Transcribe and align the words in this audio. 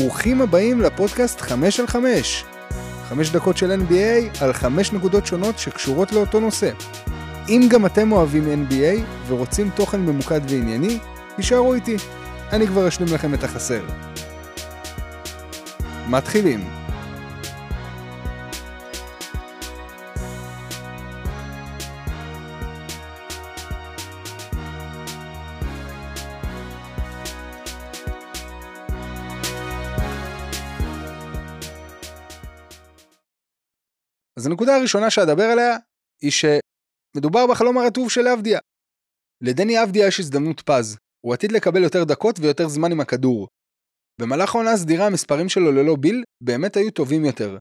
ברוכים 0.00 0.40
הבאים 0.40 0.80
לפודקאסט 0.80 1.40
5 1.40 1.80
על 1.80 1.86
5. 1.86 2.44
5 3.08 3.30
דקות 3.30 3.56
של 3.56 3.80
NBA 3.80 4.42
על 4.42 4.52
5 4.52 4.92
נקודות 4.92 5.26
שונות 5.26 5.58
שקשורות 5.58 6.12
לאותו 6.12 6.40
נושא. 6.40 6.70
אם 7.48 7.68
גם 7.70 7.86
אתם 7.86 8.12
אוהבים 8.12 8.66
NBA 8.68 9.00
ורוצים 9.28 9.70
תוכן 9.74 10.00
ממוקד 10.00 10.40
וענייני, 10.48 10.98
תישארו 11.36 11.74
איתי, 11.74 11.96
אני 12.52 12.66
כבר 12.66 12.88
אשלים 12.88 13.14
לכם 13.14 13.34
את 13.34 13.44
החסר. 13.44 13.82
מתחילים. 16.08 16.79
אז 34.40 34.46
הנקודה 34.46 34.76
הראשונה 34.76 35.10
שאדבר 35.10 35.42
עליה 35.42 35.76
היא 36.22 36.30
שמדובר 36.30 37.46
בחלום 37.46 37.78
הרטוב 37.78 38.10
של 38.10 38.28
אבדיה. 38.28 38.58
לדני 39.40 39.82
אבדיה 39.82 40.06
יש 40.06 40.20
הזדמנות 40.20 40.60
פז, 40.60 40.96
הוא 41.20 41.34
עתיד 41.34 41.52
לקבל 41.52 41.82
יותר 41.82 42.04
דקות 42.04 42.38
ויותר 42.38 42.68
זמן 42.68 42.92
עם 42.92 43.00
הכדור. 43.00 43.48
במהלך 44.20 44.54
העונה 44.54 44.72
הסדירה 44.72 45.06
המספרים 45.06 45.48
שלו 45.48 45.72
ללא 45.72 45.96
ביל 45.96 46.22
באמת 46.40 46.76
היו 46.76 46.90
טובים 46.90 47.24
יותר. 47.24 47.58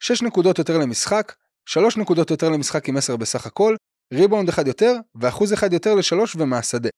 6 0.00 0.22
נקודות 0.22 0.58
יותר 0.58 0.78
למשחק, 0.78 1.34
3 1.66 1.96
נקודות 1.96 2.30
יותר 2.30 2.48
למשחק 2.48 2.88
עם 2.88 2.96
10 2.96 3.16
בסך 3.16 3.46
הכל, 3.46 3.76
ריבאונד 4.14 4.48
אחד 4.48 4.66
יותר, 4.66 4.96
ואחוז 5.14 5.52
אחד 5.52 5.72
יותר 5.72 5.94
לשלוש 5.94 6.36
ומהשדה. 6.36 6.88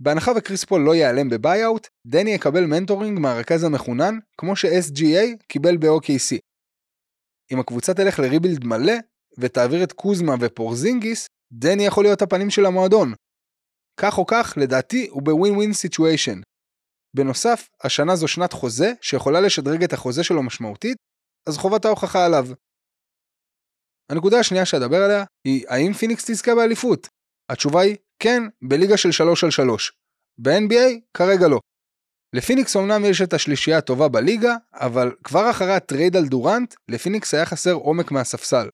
בהנחה 0.00 0.32
וקריס 0.36 0.64
פול 0.64 0.80
לא 0.80 0.94
ייעלם 0.94 1.28
ב 1.28 1.35
buy-out, 1.35 1.88
דני 2.06 2.30
יקבל 2.30 2.64
mentoring 2.64 3.18
מהרכז 3.18 3.64
המחונן, 3.64 4.18
כמו 4.38 4.56
ש-SGA 4.56 5.44
קיבל 5.48 5.76
ב-OKC. 5.76 6.38
אם 7.52 7.60
הקבוצה 7.60 7.94
תלך 7.94 8.18
ל 8.18 8.24
rebuild 8.24 8.64
מלא, 8.64 8.94
ותעביר 9.38 9.84
את 9.84 9.92
קוזמה 9.92 10.34
ופורזינגיס, 10.40 11.26
דני 11.52 11.86
יכול 11.86 12.04
להיות 12.04 12.22
הפנים 12.22 12.50
של 12.50 12.66
המועדון. 12.66 13.12
כך 14.00 14.18
או 14.18 14.26
כך, 14.26 14.54
לדעתי, 14.56 15.08
הוא 15.10 15.22
ב 15.22 15.31
win 15.31 15.56
win 15.56 15.72
situation. 15.72 16.40
בנוסף, 17.16 17.68
השנה 17.84 18.16
זו 18.16 18.28
שנת 18.28 18.52
חוזה 18.52 18.92
שיכולה 19.00 19.40
לשדרג 19.40 19.84
את 19.84 19.92
החוזה 19.92 20.24
שלו 20.24 20.42
משמעותית, 20.42 20.96
אז 21.48 21.58
חובת 21.58 21.84
ההוכחה 21.84 22.26
עליו. 22.26 22.46
הנקודה 24.10 24.38
השנייה 24.38 24.66
שאדבר 24.66 25.02
עליה 25.02 25.24
היא 25.44 25.64
האם 25.68 25.92
פיניקס 25.92 26.30
תזכה 26.30 26.54
באליפות? 26.54 27.08
התשובה 27.50 27.80
היא 27.80 27.96
כן, 28.18 28.42
בליגה 28.68 28.96
של 28.96 29.12
3 29.12 29.44
על 29.44 29.50
3. 29.50 29.92
ב-NBA 30.38 31.00
כרגע 31.16 31.48
לא. 31.48 31.60
לפיניקס 32.34 32.76
אמנם 32.76 33.04
יש 33.04 33.22
את 33.22 33.32
השלישייה 33.32 33.78
הטובה 33.78 34.08
בליגה, 34.08 34.54
אבל 34.72 35.12
כבר 35.24 35.50
אחרי 35.50 35.72
הטרייד 35.72 36.16
על 36.16 36.26
דורנט, 36.26 36.74
לפיניקס 36.88 37.34
היה 37.34 37.46
חסר 37.46 37.72
עומק 37.72 38.10
מהספסל. 38.10 38.68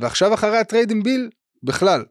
ועכשיו 0.00 0.34
אחרי 0.34 0.58
הטרייד 0.58 0.90
עם 0.90 1.02
ביל, 1.02 1.30
בכלל. 1.62 2.04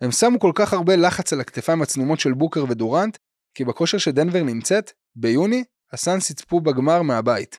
הם 0.00 0.10
שמו 0.10 0.40
כל 0.40 0.52
כך 0.54 0.72
הרבה 0.72 0.96
לחץ 0.96 1.32
על 1.32 1.40
הכתפיים 1.40 1.82
הצנומות 1.82 2.20
של 2.20 2.32
בוקר 2.32 2.64
ודורנט, 2.68 3.18
כי 3.54 3.64
בכושר 3.64 3.98
שדנבר 3.98 4.42
נמצאת, 4.42 4.92
ביוני, 5.16 5.64
הסאנס 5.92 6.30
יצפו 6.30 6.60
בגמר 6.60 7.02
מהבית. 7.02 7.58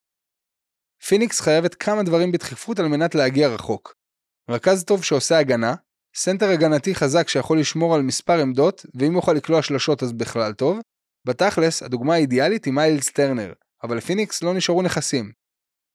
פיניקס 1.07 1.41
חייבת 1.41 1.75
כמה 1.75 2.03
דברים 2.03 2.31
בדחיפות 2.31 2.79
על 2.79 2.87
מנת 2.87 3.15
להגיע 3.15 3.47
רחוק. 3.47 3.93
רכז 4.49 4.83
טוב 4.83 5.03
שעושה 5.03 5.37
הגנה, 5.37 5.75
סנטר 6.15 6.49
הגנתי 6.49 6.95
חזק 6.95 7.27
שיכול 7.27 7.59
לשמור 7.59 7.95
על 7.95 8.01
מספר 8.01 8.41
עמדות, 8.41 8.85
ואם 8.95 9.13
יוכל 9.13 9.33
לקלוע 9.33 9.61
שלשות 9.61 10.03
אז 10.03 10.13
בכלל 10.13 10.53
טוב, 10.53 10.79
בתכלס, 11.25 11.83
הדוגמה 11.83 12.13
האידיאלית 12.13 12.65
היא 12.65 12.73
מיילס 12.73 13.11
טרנר, 13.11 13.53
אבל 13.83 13.97
לפיניקס 13.97 14.43
לא 14.43 14.53
נשארו 14.53 14.81
נכסים. 14.81 15.31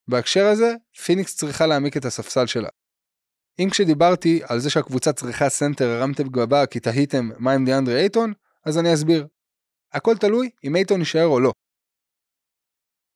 בהקשר 0.09 0.47
הזה, 0.47 0.75
פיניקס 1.05 1.37
צריכה 1.37 1.67
להעמיק 1.67 1.97
את 1.97 2.05
הספסל 2.05 2.47
שלה. 2.47 2.69
אם 3.59 3.69
כשדיברתי 3.71 4.41
על 4.49 4.61
זה 4.61 4.71
שהקבוצה 4.71 5.13
צריכה 5.13 5.49
סנטר 5.49 5.89
הרמתם 5.89 6.29
גבה 6.29 6.67
כי 6.67 6.81
תהיתם 6.81 7.31
מה 7.39 7.53
עם 7.53 7.65
דיאנדרי 7.65 8.01
אייטון, 8.01 8.33
אז 8.65 8.79
אני 8.79 8.95
אסביר. 8.95 9.27
הכל 9.93 10.17
תלוי 10.17 10.51
אם 10.65 10.77
אייטון 10.77 11.01
יישאר 11.01 11.27
או 11.27 11.41
לא. 11.41 11.53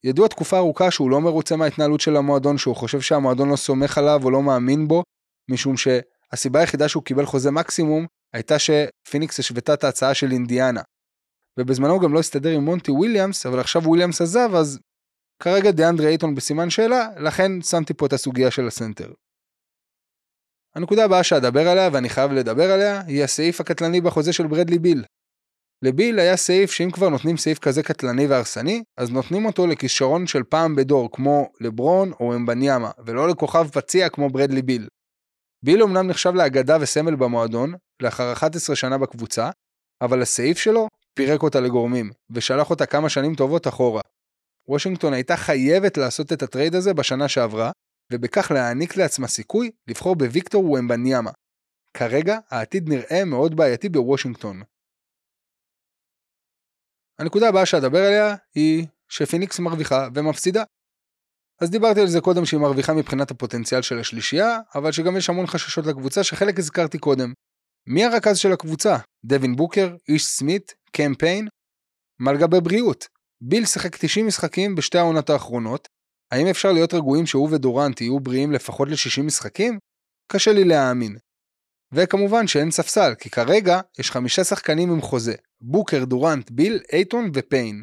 ידוע 0.04 0.28
תקופה 0.28 0.58
ארוכה 0.58 0.90
שהוא 0.90 1.10
לא 1.10 1.20
מרוצה 1.20 1.56
מההתנהלות 1.56 2.00
של 2.00 2.16
המועדון, 2.16 2.58
שהוא 2.58 2.76
חושב 2.76 3.00
שהמועדון 3.00 3.48
לא 3.48 3.56
סומך 3.56 3.98
עליו 3.98 4.20
או 4.24 4.30
לא 4.30 4.42
מאמין 4.42 4.88
בו, 4.88 5.02
משום 5.50 5.74
שהסיבה 5.76 6.60
היחידה 6.60 6.88
שהוא 6.88 7.02
קיבל 7.02 7.26
חוזה 7.26 7.50
מקסימום 7.50 8.06
הייתה 8.32 8.54
שפיניקס 8.58 9.38
השוותה 9.38 9.74
את 9.74 9.84
ההצעה 9.84 10.14
של 10.14 10.32
אינדיאנה. 10.32 10.82
ובזמנו 11.58 11.92
הוא 11.92 12.02
גם 12.02 12.14
לא 12.14 12.18
הסתדר 12.18 12.50
עם 12.50 12.64
מונטי 12.64 12.90
וויליאמס, 12.90 13.46
אבל 13.46 13.60
עכשיו 13.60 13.82
וויליאמס 13.82 14.20
עזב, 14.20 14.54
אז 14.54 14.78
כרגע 15.42 15.70
דיאנדרי 15.70 16.06
אייטון 16.06 16.34
בסימן 16.34 16.70
שאלה, 16.70 17.08
לכן 17.16 17.62
שמתי 17.62 17.94
פה 17.94 18.06
את 18.06 18.12
הסוגיה 18.12 18.50
של 18.50 18.66
הסנטר. 18.66 19.12
הנקודה 20.74 21.04
הבאה 21.04 21.24
שאדבר 21.24 21.68
עליה, 21.68 21.88
ואני 21.92 22.08
חייב 22.08 22.32
לדבר 22.32 22.70
עליה, 22.70 23.00
היא 23.00 23.24
הסעיף 23.24 23.60
הקטלני 23.60 24.00
בחוזה 24.00 24.32
של 24.32 24.46
ברדלי 24.46 24.78
ביל. 24.78 25.04
לביל 25.82 26.18
היה 26.18 26.36
סעיף 26.36 26.70
שאם 26.70 26.90
כבר 26.90 27.08
נותנים 27.08 27.36
סעיף 27.36 27.58
כזה 27.58 27.82
קטלני 27.82 28.26
והרסני, 28.26 28.82
אז 28.96 29.10
נותנים 29.10 29.46
אותו 29.46 29.66
לכישרון 29.66 30.26
של 30.26 30.42
פעם 30.42 30.76
בדור, 30.76 31.08
כמו 31.12 31.52
לברון 31.60 32.12
או 32.20 32.34
אמבניאמה, 32.34 32.90
ולא 33.06 33.28
לכוכב 33.28 33.68
פציע 33.68 34.08
כמו 34.08 34.30
ברדלי 34.30 34.62
ביל. 34.62 34.88
ביל 35.64 35.82
אמנם 35.82 36.06
נחשב 36.06 36.34
לאגדה 36.34 36.76
וסמל 36.80 37.16
במועדון, 37.16 37.74
לאחר 38.02 38.32
11 38.32 38.76
שנה 38.76 38.98
בקבוצה, 38.98 39.50
אבל 40.02 40.22
הסעיף 40.22 40.58
שלו 40.58 40.88
פירק 41.18 41.42
אותה 41.42 41.60
לגורמים, 41.60 42.10
ושלח 42.30 42.70
אותה 42.70 42.86
כמה 42.86 43.08
שנים 43.08 43.34
טובות 43.34 43.68
אחורה. 43.68 44.00
וושינגטון 44.68 45.12
הייתה 45.12 45.36
חייבת 45.36 45.96
לעשות 45.96 46.32
את 46.32 46.42
הטרייד 46.42 46.74
הזה 46.74 46.94
בשנה 46.94 47.28
שעברה, 47.28 47.70
ובכך 48.12 48.50
להעניק 48.50 48.96
לעצמה 48.96 49.28
סיכוי 49.28 49.70
לבחור 49.88 50.16
בוויקטור 50.16 50.64
וומבניאמה. 50.64 51.30
כרגע 51.96 52.38
העתיד 52.50 52.88
נראה 52.88 53.24
מאוד 53.24 53.56
בעייתי 53.56 53.88
בוושינגטון. 53.88 54.62
הנקודה 57.18 57.48
הבאה 57.48 57.66
שאדבר 57.66 57.98
עליה 57.98 58.36
היא 58.54 58.86
שפיניקס 59.08 59.58
מרוויחה 59.58 60.08
ומפסידה. 60.14 60.62
אז 61.60 61.70
דיברתי 61.70 62.00
על 62.00 62.06
זה 62.06 62.20
קודם 62.20 62.44
שהיא 62.44 62.60
מרוויחה 62.60 62.92
מבחינת 62.94 63.30
הפוטנציאל 63.30 63.82
של 63.82 63.98
השלישייה, 63.98 64.58
אבל 64.74 64.92
שגם 64.92 65.16
יש 65.16 65.28
המון 65.30 65.46
חששות 65.46 65.86
לקבוצה 65.86 66.24
שחלק 66.24 66.58
הזכרתי 66.58 66.98
קודם. 66.98 67.32
מי 67.86 68.04
הרכז 68.04 68.38
של 68.38 68.52
הקבוצה? 68.52 68.96
דווין 69.24 69.56
בוקר, 69.56 69.96
איש 70.08 70.26
סמית, 70.26 70.74
קמפיין? 70.92 71.48
מה 72.18 72.32
לגבי 72.32 72.60
בריאות? 72.60 73.08
ביל 73.40 73.66
שיחק 73.66 73.96
90 73.96 74.26
משחקים 74.26 74.74
בשתי 74.74 74.98
העונות 74.98 75.30
האחרונות, 75.30 75.88
האם 76.32 76.46
אפשר 76.46 76.72
להיות 76.72 76.94
רגועים 76.94 77.26
שהוא 77.26 77.48
ודורנט 77.52 78.00
יהיו 78.00 78.20
בריאים 78.20 78.52
לפחות 78.52 78.88
ל-60 78.88 79.22
משחקים? 79.22 79.78
קשה 80.32 80.52
לי 80.52 80.64
להאמין. 80.64 81.16
וכמובן 81.92 82.46
שאין 82.46 82.70
ספסל, 82.70 83.14
כי 83.18 83.30
כרגע 83.30 83.80
יש 83.98 84.10
חמישה 84.10 84.44
שחקנים 84.44 84.90
עם 84.90 85.00
חוזה, 85.00 85.34
בוקר, 85.60 86.04
דורנט, 86.04 86.50
ביל, 86.50 86.80
אייטון 86.92 87.30
ופיין. 87.34 87.82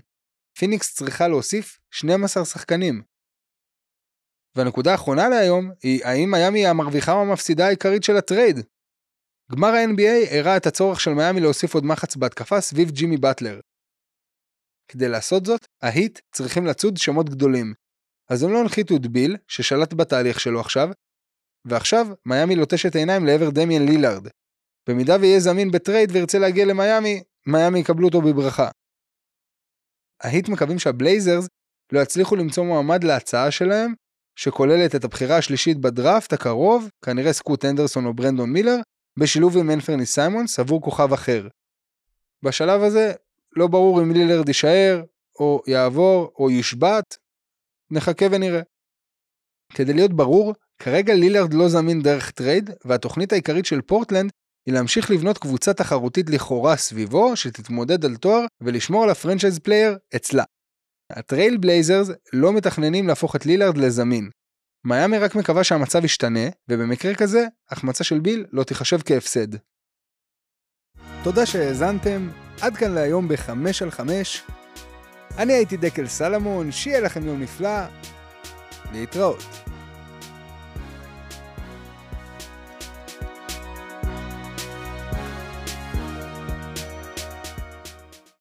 פיניקס 0.57 0.95
צריכה 0.95 1.27
להוסיף 1.27 1.79
12 1.91 2.45
שחקנים. 2.45 3.01
והנקודה 4.55 4.91
האחרונה 4.91 5.29
להיום 5.29 5.71
היא 5.83 6.05
האם 6.05 6.31
מיאמי 6.31 6.59
היא 6.59 6.67
המרוויחה 6.67 7.11
או 7.11 7.21
המפסידה 7.21 7.67
העיקרית 7.67 8.03
של 8.03 8.17
הטרייד. 8.17 8.59
גמר 9.51 9.67
ה-NBA 9.67 10.35
הראה 10.35 10.57
את 10.57 10.65
הצורך 10.65 10.99
של 10.99 11.11
מיאמי 11.11 11.41
להוסיף 11.41 11.73
עוד 11.73 11.85
מחץ 11.85 12.15
בהתקפה 12.15 12.61
סביב 12.61 12.91
ג'ימי 12.91 13.17
באטלר. 13.17 13.59
כדי 14.87 15.07
לעשות 15.07 15.45
זאת, 15.45 15.65
ההיט 15.81 16.19
צריכים 16.31 16.65
לצוד 16.65 16.97
שמות 16.97 17.29
גדולים. 17.29 17.73
אז 18.29 18.43
הם 18.43 18.53
לא 18.53 18.59
הנחיתו 18.59 18.95
את 18.95 19.07
ביל, 19.07 19.37
ששלט 19.47 19.93
בתהליך 19.93 20.39
שלו 20.39 20.59
עכשיו, 20.59 20.89
ועכשיו 21.65 22.07
מיאמי 22.25 22.55
לוטשת 22.55 22.95
עיניים 22.95 23.25
לעבר 23.25 23.49
דמיאן 23.49 23.85
לילארד. 23.85 24.27
במידה 24.89 25.15
ויהיה 25.21 25.39
זמין 25.39 25.71
בטרייד 25.71 26.11
וירצה 26.11 26.39
להגיע 26.39 26.65
למיאמי, 26.65 27.23
מיאמי 27.47 27.79
יקבלו 27.79 28.07
אותו 28.07 28.21
בברכה. 28.21 28.69
ההיט 30.23 30.49
מקווים 30.49 30.79
שהבלייזרס 30.79 31.47
לא 31.91 31.99
יצליחו 31.99 32.35
למצוא 32.35 32.63
מועמד 32.63 33.03
להצעה 33.03 33.51
שלהם, 33.51 33.93
שכוללת 34.39 34.95
את 34.95 35.03
הבחירה 35.03 35.37
השלישית 35.37 35.77
בדראפט 35.77 36.33
הקרוב, 36.33 36.89
כנראה 37.05 37.33
סקוט 37.33 37.65
הנדרסון 37.65 38.05
או 38.05 38.13
ברנדון 38.13 38.53
מילר, 38.53 38.77
בשילוב 39.19 39.57
עם 39.57 39.71
אנפרני 39.71 40.05
סיימונס 40.05 40.59
עבור 40.59 40.81
כוכב 40.81 41.13
אחר. 41.13 41.47
בשלב 42.43 42.81
הזה 42.81 43.13
לא 43.55 43.67
ברור 43.67 44.01
אם 44.01 44.11
לילרד 44.11 44.47
יישאר, 44.47 45.03
או 45.39 45.61
יעבור, 45.67 46.31
או 46.39 46.51
יושבת, 46.51 47.17
נחכה 47.91 48.25
ונראה. 48.31 48.61
כדי 49.73 49.93
להיות 49.93 50.13
ברור, 50.13 50.53
כרגע 50.79 51.13
לילרד 51.13 51.53
לא 51.53 51.69
זמין 51.69 52.01
דרך 52.01 52.31
טרייד, 52.31 52.69
והתוכנית 52.85 53.31
העיקרית 53.31 53.65
של 53.65 53.81
פורטלנד 53.81 54.31
היא 54.65 54.73
להמשיך 54.73 55.11
לבנות 55.11 55.37
קבוצה 55.37 55.73
תחרותית 55.73 56.29
לכאורה 56.29 56.77
סביבו, 56.77 57.35
שתתמודד 57.35 58.05
על 58.05 58.15
תואר 58.15 58.45
ולשמור 58.61 59.03
על 59.03 59.09
ה 59.09 59.14
franchise 59.14 59.59
player 59.59 59.97
אצלה. 60.15 60.43
הטרייל 61.09 61.57
בלייזרס 61.57 62.09
לא 62.33 62.53
מתכננים 62.53 63.07
להפוך 63.07 63.35
את 63.35 63.45
לילארד 63.45 63.77
לזמין. 63.77 64.29
מיאמי 64.85 65.17
רק 65.17 65.35
מקווה 65.35 65.63
שהמצב 65.63 66.05
ישתנה, 66.05 66.49
ובמקרה 66.69 67.15
כזה, 67.15 67.45
החמצה 67.69 68.03
של 68.03 68.19
ביל 68.19 68.45
לא 68.51 68.63
תיחשב 68.63 68.99
כהפסד. 69.05 69.47
תודה 71.23 71.45
שהאזנתם, 71.45 72.29
עד 72.61 72.77
כאן 72.77 72.91
להיום 72.91 73.27
ב-5 73.27 73.49
על 73.81 73.91
5. 73.91 74.43
אני 75.37 75.53
הייתי 75.53 75.77
דקל 75.77 76.07
סלמון, 76.07 76.71
שיהיה 76.71 76.99
לכם 76.99 77.27
יום 77.27 77.41
נפלא, 77.41 77.79
להתראות. 78.93 79.64